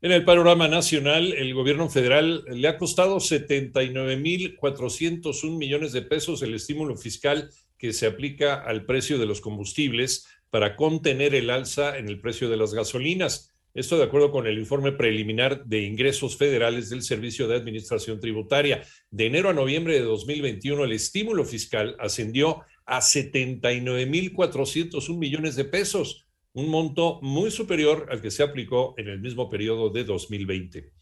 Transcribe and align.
En 0.02 0.12
el 0.12 0.24
panorama 0.24 0.66
nacional, 0.66 1.34
el 1.34 1.52
gobierno 1.52 1.90
federal 1.90 2.42
le 2.48 2.68
ha 2.68 2.78
costado 2.78 3.18
79.401 3.18 5.58
millones 5.58 5.92
de 5.92 6.00
pesos 6.00 6.40
el 6.40 6.54
estímulo 6.54 6.96
fiscal 6.96 7.50
que 7.76 7.92
se 7.92 8.06
aplica 8.06 8.54
al 8.54 8.86
precio 8.86 9.18
de 9.18 9.26
los 9.26 9.42
combustibles 9.42 10.26
para 10.48 10.74
contener 10.74 11.34
el 11.34 11.50
alza 11.50 11.98
en 11.98 12.08
el 12.08 12.18
precio 12.18 12.48
de 12.48 12.56
las 12.56 12.72
gasolinas. 12.72 13.52
Esto 13.74 13.98
de 13.98 14.04
acuerdo 14.04 14.32
con 14.32 14.46
el 14.46 14.58
informe 14.58 14.92
preliminar 14.92 15.66
de 15.66 15.82
ingresos 15.82 16.38
federales 16.38 16.88
del 16.88 17.02
Servicio 17.02 17.46
de 17.46 17.56
Administración 17.56 18.20
Tributaria. 18.20 18.82
De 19.10 19.26
enero 19.26 19.50
a 19.50 19.52
noviembre 19.52 19.92
de 19.92 20.00
2021, 20.00 20.84
el 20.84 20.92
estímulo 20.92 21.44
fiscal 21.44 21.94
ascendió 21.98 22.62
a 22.86 23.00
79.401 23.00 25.18
millones 25.18 25.56
de 25.56 25.66
pesos 25.66 26.24
un 26.52 26.68
monto 26.68 27.20
muy 27.22 27.50
superior 27.50 28.08
al 28.10 28.20
que 28.20 28.30
se 28.30 28.42
aplicó 28.42 28.94
en 28.96 29.08
el 29.08 29.20
mismo 29.20 29.48
periodo 29.48 29.90
de 29.90 30.04
2020. 30.04 30.92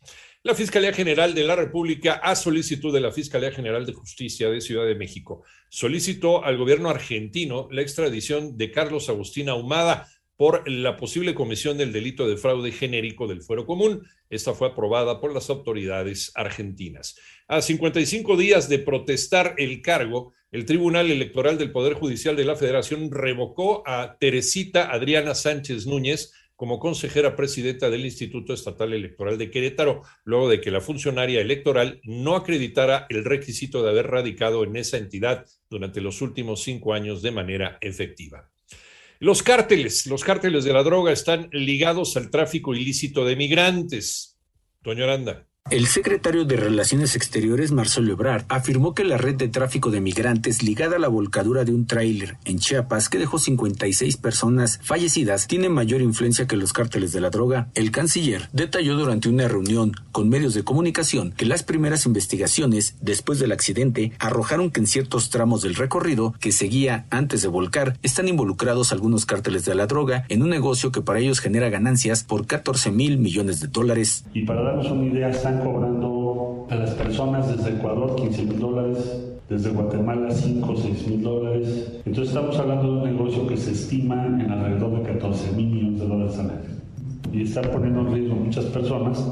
La 0.44 0.54
Fiscalía 0.54 0.92
General 0.92 1.34
de 1.34 1.44
la 1.44 1.56
República, 1.56 2.14
a 2.14 2.36
solicitud 2.36 2.92
de 2.92 3.00
la 3.00 3.10
Fiscalía 3.10 3.50
General 3.50 3.84
de 3.84 3.92
Justicia 3.92 4.48
de 4.48 4.60
Ciudad 4.60 4.86
de 4.86 4.94
México, 4.94 5.42
solicitó 5.68 6.44
al 6.44 6.56
gobierno 6.56 6.90
argentino 6.90 7.68
la 7.70 7.82
extradición 7.82 8.56
de 8.56 8.70
Carlos 8.70 9.08
Agustín 9.08 9.48
Ahumada 9.48 10.08
por 10.36 10.70
la 10.70 10.96
posible 10.96 11.34
comisión 11.34 11.76
del 11.76 11.92
delito 11.92 12.28
de 12.28 12.36
fraude 12.36 12.70
genérico 12.70 13.26
del 13.26 13.42
fuero 13.42 13.66
común. 13.66 14.06
Esta 14.30 14.54
fue 14.54 14.68
aprobada 14.68 15.20
por 15.20 15.34
las 15.34 15.50
autoridades 15.50 16.30
argentinas. 16.36 17.18
A 17.48 17.60
55 17.60 18.36
días 18.36 18.68
de 18.68 18.78
protestar 18.78 19.56
el 19.58 19.82
cargo, 19.82 20.34
el 20.50 20.64
Tribunal 20.64 21.10
Electoral 21.10 21.58
del 21.58 21.72
Poder 21.72 21.94
Judicial 21.94 22.34
de 22.34 22.44
la 22.44 22.56
Federación 22.56 23.10
revocó 23.10 23.82
a 23.86 24.16
Teresita 24.18 24.90
Adriana 24.90 25.34
Sánchez 25.34 25.86
Núñez 25.86 26.32
como 26.56 26.80
consejera 26.80 27.36
presidenta 27.36 27.90
del 27.90 28.04
Instituto 28.04 28.52
Estatal 28.52 28.92
Electoral 28.92 29.38
de 29.38 29.50
Querétaro, 29.50 30.02
luego 30.24 30.48
de 30.48 30.60
que 30.60 30.70
la 30.70 30.80
funcionaria 30.80 31.40
electoral 31.40 32.00
no 32.02 32.34
acreditara 32.34 33.06
el 33.10 33.24
requisito 33.24 33.82
de 33.82 33.90
haber 33.90 34.08
radicado 34.08 34.64
en 34.64 34.74
esa 34.74 34.96
entidad 34.96 35.46
durante 35.70 36.00
los 36.00 36.20
últimos 36.20 36.62
cinco 36.62 36.94
años 36.94 37.22
de 37.22 37.30
manera 37.30 37.78
efectiva. 37.80 38.50
Los 39.20 39.42
cárteles, 39.42 40.06
los 40.06 40.24
cárteles 40.24 40.64
de 40.64 40.72
la 40.72 40.82
droga 40.82 41.12
están 41.12 41.48
ligados 41.52 42.16
al 42.16 42.30
tráfico 42.30 42.74
ilícito 42.74 43.24
de 43.24 43.36
migrantes. 43.36 44.38
Doña 44.80 45.04
Aranda. 45.04 45.46
El 45.70 45.86
secretario 45.86 46.46
de 46.46 46.56
Relaciones 46.56 47.14
Exteriores, 47.14 47.72
Marcelo 47.72 48.12
Ebrard, 48.12 48.46
afirmó 48.48 48.94
que 48.94 49.04
la 49.04 49.18
red 49.18 49.34
de 49.34 49.48
tráfico 49.48 49.90
de 49.90 50.00
migrantes 50.00 50.62
ligada 50.62 50.96
a 50.96 50.98
la 50.98 51.08
volcadura 51.08 51.66
de 51.66 51.72
un 51.72 51.86
tráiler 51.86 52.38
en 52.46 52.58
Chiapas 52.58 53.10
que 53.10 53.18
dejó 53.18 53.38
56 53.38 54.16
personas 54.16 54.80
fallecidas 54.82 55.46
tiene 55.46 55.68
mayor 55.68 56.00
influencia 56.00 56.46
que 56.46 56.56
los 56.56 56.72
cárteles 56.72 57.12
de 57.12 57.20
la 57.20 57.28
droga. 57.28 57.68
El 57.74 57.90
canciller 57.90 58.48
detalló 58.54 58.96
durante 58.96 59.28
una 59.28 59.46
reunión 59.46 59.92
con 60.10 60.30
medios 60.30 60.54
de 60.54 60.64
comunicación 60.64 61.32
que 61.32 61.44
las 61.44 61.64
primeras 61.64 62.06
investigaciones 62.06 62.96
después 63.02 63.38
del 63.38 63.52
accidente 63.52 64.12
arrojaron 64.18 64.70
que 64.70 64.80
en 64.80 64.86
ciertos 64.86 65.28
tramos 65.28 65.60
del 65.60 65.74
recorrido 65.74 66.34
que 66.40 66.50
seguía 66.50 67.04
antes 67.10 67.42
de 67.42 67.48
volcar 67.48 67.98
están 68.02 68.26
involucrados 68.26 68.90
algunos 68.92 69.26
cárteles 69.26 69.66
de 69.66 69.74
la 69.74 69.86
droga 69.86 70.24
en 70.30 70.42
un 70.42 70.48
negocio 70.48 70.92
que 70.92 71.02
para 71.02 71.18
ellos 71.18 71.40
genera 71.40 71.68
ganancias 71.68 72.24
por 72.24 72.46
14 72.46 72.90
mil 72.90 73.18
millones 73.18 73.60
de 73.60 73.68
dólares. 73.68 74.24
Y 74.32 74.46
para 74.46 74.62
darnos 74.62 74.90
una 74.90 75.04
idea, 75.04 75.28
cobrando 75.60 76.66
a 76.70 76.74
las 76.74 76.90
personas 76.94 77.56
desde 77.56 77.76
Ecuador 77.76 78.16
15 78.16 78.42
mil 78.42 78.58
dólares, 78.58 78.98
desde 79.48 79.70
Guatemala 79.70 80.30
5 80.30 80.70
o 80.72 80.76
6 80.76 81.06
mil 81.08 81.22
dólares. 81.22 82.00
Entonces 82.04 82.28
estamos 82.28 82.56
hablando 82.58 82.82
de 82.82 82.98
un 82.98 83.04
negocio 83.04 83.46
que 83.46 83.56
se 83.56 83.72
estima 83.72 84.26
en 84.26 84.50
alrededor 84.50 85.02
de 85.02 85.12
14 85.12 85.52
mil 85.52 85.66
millones 85.66 86.00
de 86.00 86.06
dólares 86.06 86.38
al 86.38 86.50
año. 86.50 86.78
Y 87.32 87.42
está 87.42 87.62
poniendo 87.62 88.00
en 88.00 88.14
riesgo 88.14 88.34
a 88.34 88.36
muchas 88.36 88.64
personas 88.66 89.24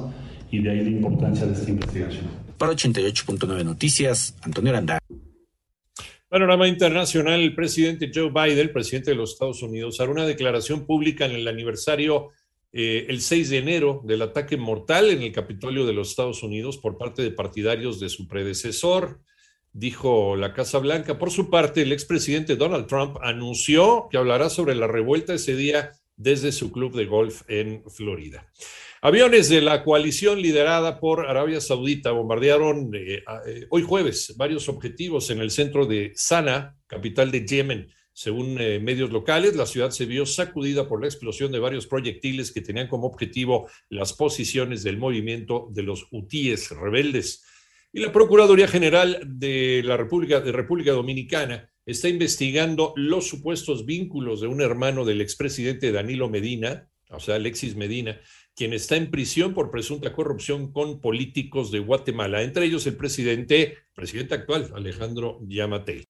y 0.50 0.62
de 0.62 0.70
ahí 0.70 0.84
la 0.84 0.90
importancia 0.90 1.46
de 1.46 1.52
esta 1.52 1.70
investigación. 1.70 2.26
Para 2.58 2.72
88.9 2.72 3.64
Noticias, 3.64 4.34
Antonio 4.42 4.72
Aranda. 4.72 4.98
Panorama 6.28 6.66
internacional, 6.66 7.40
el 7.40 7.54
presidente 7.54 8.10
Joe 8.12 8.30
Biden, 8.30 8.58
el 8.58 8.70
presidente 8.70 9.10
de 9.10 9.16
los 9.16 9.32
Estados 9.32 9.62
Unidos, 9.62 10.00
hará 10.00 10.10
una 10.10 10.26
declaración 10.26 10.84
pública 10.84 11.24
en 11.24 11.32
el 11.32 11.46
aniversario 11.46 12.30
eh, 12.78 13.06
el 13.08 13.22
6 13.22 13.48
de 13.48 13.56
enero 13.56 14.02
del 14.04 14.20
ataque 14.20 14.58
mortal 14.58 15.08
en 15.08 15.22
el 15.22 15.32
Capitolio 15.32 15.86
de 15.86 15.94
los 15.94 16.10
Estados 16.10 16.42
Unidos 16.42 16.76
por 16.76 16.98
parte 16.98 17.22
de 17.22 17.30
partidarios 17.30 17.98
de 18.00 18.10
su 18.10 18.28
predecesor, 18.28 19.22
dijo 19.72 20.36
la 20.36 20.52
Casa 20.52 20.78
Blanca. 20.78 21.18
Por 21.18 21.30
su 21.30 21.48
parte, 21.48 21.80
el 21.80 21.92
expresidente 21.92 22.54
Donald 22.54 22.86
Trump 22.86 23.16
anunció 23.22 24.08
que 24.10 24.18
hablará 24.18 24.50
sobre 24.50 24.74
la 24.74 24.86
revuelta 24.86 25.32
ese 25.32 25.56
día 25.56 25.92
desde 26.16 26.52
su 26.52 26.70
club 26.70 26.94
de 26.94 27.06
golf 27.06 27.44
en 27.48 27.82
Florida. 27.88 28.46
Aviones 29.00 29.48
de 29.48 29.62
la 29.62 29.82
coalición 29.82 30.42
liderada 30.42 31.00
por 31.00 31.30
Arabia 31.30 31.62
Saudita 31.62 32.10
bombardearon 32.10 32.90
eh, 32.94 33.22
eh, 33.46 33.66
hoy 33.70 33.80
jueves 33.80 34.34
varios 34.36 34.68
objetivos 34.68 35.30
en 35.30 35.40
el 35.40 35.50
centro 35.50 35.86
de 35.86 36.12
Sana, 36.14 36.76
capital 36.86 37.30
de 37.30 37.46
Yemen 37.46 37.88
Según 38.18 38.58
eh, 38.58 38.80
medios 38.80 39.12
locales, 39.12 39.56
la 39.56 39.66
ciudad 39.66 39.90
se 39.90 40.06
vio 40.06 40.24
sacudida 40.24 40.88
por 40.88 41.02
la 41.02 41.06
explosión 41.06 41.52
de 41.52 41.58
varios 41.58 41.86
proyectiles 41.86 42.50
que 42.50 42.62
tenían 42.62 42.88
como 42.88 43.06
objetivo 43.06 43.68
las 43.90 44.14
posiciones 44.14 44.82
del 44.82 44.96
movimiento 44.96 45.68
de 45.70 45.82
los 45.82 46.08
hutíes 46.10 46.70
rebeldes. 46.70 47.44
Y 47.92 48.00
la 48.00 48.12
Procuraduría 48.12 48.68
General 48.68 49.20
de 49.22 49.82
la 49.84 49.98
República, 49.98 50.40
de 50.40 50.50
República 50.50 50.92
Dominicana 50.92 51.68
está 51.84 52.08
investigando 52.08 52.94
los 52.96 53.28
supuestos 53.28 53.84
vínculos 53.84 54.40
de 54.40 54.46
un 54.46 54.62
hermano 54.62 55.04
del 55.04 55.20
expresidente 55.20 55.92
Danilo 55.92 56.30
Medina, 56.30 56.88
o 57.10 57.20
sea, 57.20 57.34
Alexis 57.34 57.76
Medina, 57.76 58.18
quien 58.54 58.72
está 58.72 58.96
en 58.96 59.10
prisión 59.10 59.52
por 59.52 59.70
presunta 59.70 60.14
corrupción 60.14 60.72
con 60.72 61.02
políticos 61.02 61.70
de 61.70 61.80
Guatemala, 61.80 62.42
entre 62.42 62.64
ellos 62.64 62.86
el 62.86 62.96
presidente, 62.96 63.76
presidente 63.94 64.36
actual, 64.36 64.72
Alejandro 64.74 65.38
Yamatei. 65.46 66.04